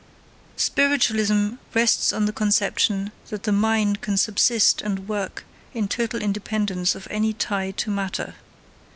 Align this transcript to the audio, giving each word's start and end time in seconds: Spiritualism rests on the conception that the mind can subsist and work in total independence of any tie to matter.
Spiritualism 0.57 1.57
rests 1.75 2.11
on 2.11 2.25
the 2.25 2.33
conception 2.33 3.11
that 3.29 3.43
the 3.43 3.51
mind 3.51 4.01
can 4.01 4.17
subsist 4.17 4.81
and 4.81 5.07
work 5.07 5.45
in 5.75 5.87
total 5.87 6.19
independence 6.23 6.95
of 6.95 7.07
any 7.11 7.33
tie 7.33 7.69
to 7.69 7.91
matter. 7.91 8.33